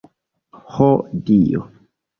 Ho 0.73 0.89
Dio! 1.29 1.67